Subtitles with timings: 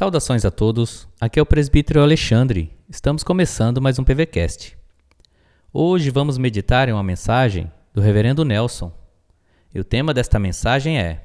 [0.00, 2.74] Saudações a todos, aqui é o presbítero Alexandre.
[2.88, 4.74] Estamos começando mais um PVCast.
[5.70, 8.90] Hoje vamos meditar em uma mensagem do Reverendo Nelson.
[9.74, 11.22] E o tema desta mensagem é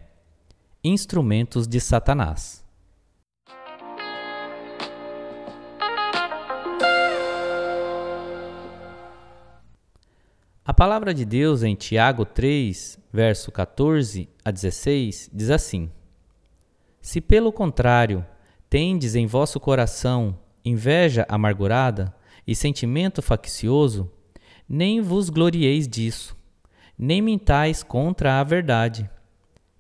[0.84, 2.66] Instrumentos de Satanás.
[10.66, 15.90] A palavra de Deus em Tiago 3, verso 14 a 16, diz assim:
[17.00, 18.26] Se pelo contrário
[18.76, 22.14] tendes em vosso coração inveja amargurada
[22.46, 24.12] e sentimento faccioso,
[24.68, 26.36] nem vos glorieis disso,
[27.00, 29.10] nem mintais contra a verdade.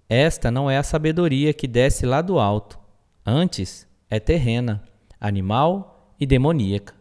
[0.08, 2.80] Esta não é a sabedoria que desce lá do alto,
[3.26, 4.82] antes é terrena,
[5.20, 6.96] animal e demoníaca.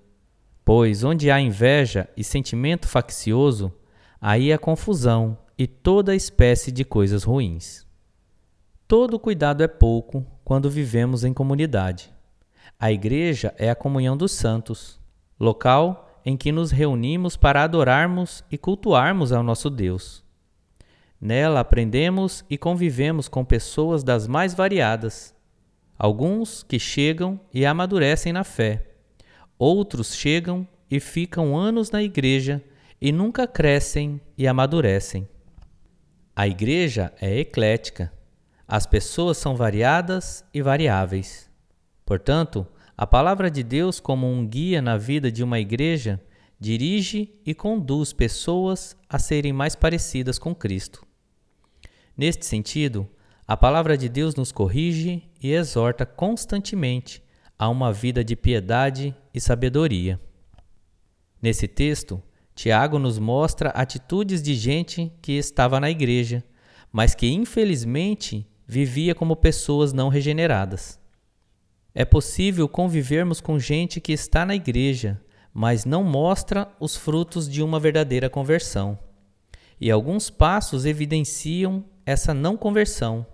[0.65, 3.73] Pois onde há inveja e sentimento faccioso,
[4.21, 7.87] aí há confusão e toda espécie de coisas ruins.
[8.88, 12.12] Todo cuidado é pouco quando vivemos em comunidade.
[12.78, 15.00] A igreja é a comunhão dos santos,
[15.40, 20.22] local em que nos reunimos para adorarmos e cultuarmos ao nosso Deus.
[21.20, 25.34] Nela aprendemos e convivemos com pessoas das mais variadas.
[25.98, 28.90] Alguns que chegam e amadurecem na fé,
[29.59, 32.62] outros chegam e ficam anos na igreja
[33.00, 35.28] e nunca crescem e amadurecem.
[36.37, 38.12] A igreja é eclética
[38.66, 41.51] as pessoas são variadas e variáveis.
[42.04, 46.21] Portanto, a palavra de Deus, como um guia na vida de uma igreja,
[46.59, 51.04] dirige e conduz pessoas a serem mais parecidas com Cristo.
[52.16, 53.09] Neste sentido,
[53.46, 57.23] a palavra de Deus nos corrige e exorta constantemente
[57.59, 60.18] a uma vida de piedade e sabedoria.
[61.43, 62.23] Nesse texto,
[62.54, 66.43] Tiago nos mostra atitudes de gente que estava na igreja,
[66.93, 70.98] mas que infelizmente vivia como pessoas não regeneradas.
[71.94, 75.21] É possível convivermos com gente que está na igreja,
[75.53, 78.99] mas não mostra os frutos de uma verdadeira conversão.
[79.81, 83.27] E alguns passos evidenciam essa não conversão.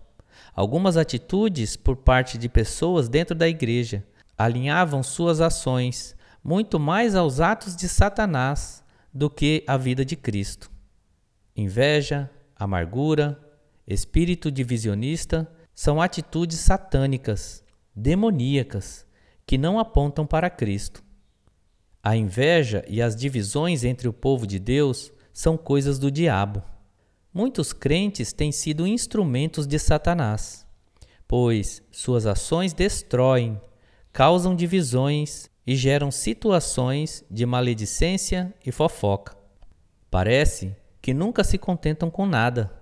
[0.55, 4.05] Algumas atitudes por parte de pessoas dentro da igreja
[4.37, 8.83] alinhavam suas ações muito mais aos atos de Satanás
[9.13, 10.71] do que à vida de Cristo.
[11.57, 13.39] Inveja, amargura,
[13.93, 17.65] espírito divisionista são atitudes satânicas,
[17.95, 19.05] demoníacas,
[19.45, 21.03] que não apontam para Cristo.
[22.01, 26.63] A inveja e as divisões entre o povo de Deus são coisas do diabo.
[27.35, 30.65] Muitos crentes têm sido instrumentos de Satanás,
[31.27, 33.61] pois suas ações destroem,
[34.13, 39.37] causam divisões e geram situações de maledicência e fofoca.
[40.09, 42.80] Parece que nunca se contentam com nada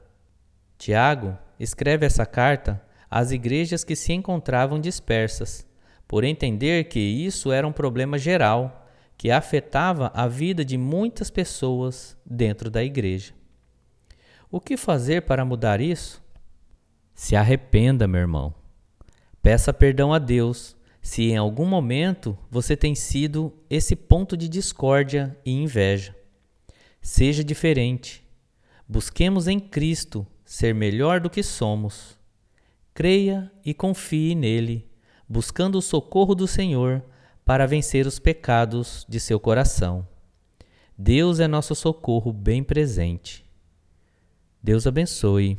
[0.79, 2.81] Tiago escreve essa carta
[3.11, 5.67] às igrejas que se encontravam dispersas,
[6.07, 8.87] por entender que isso era um problema geral
[9.17, 13.35] que afetava a vida de muitas pessoas dentro da igreja.
[14.51, 16.23] O que fazer para mudar isso?
[17.13, 18.55] Se arrependa, meu irmão.
[19.43, 25.37] Peça perdão a Deus se em algum momento você tem sido esse ponto de discórdia
[25.45, 26.15] e inveja.
[27.03, 28.25] Seja diferente.
[28.89, 32.19] Busquemos em Cristo ser melhor do que somos.
[32.95, 34.91] Creia e confie nele,
[35.29, 37.05] buscando o socorro do Senhor
[37.45, 40.09] para vencer os pecados de seu coração.
[40.97, 43.45] Deus é nosso socorro bem presente.
[44.63, 45.59] Deus abençoe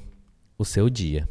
[0.57, 1.29] o seu dia.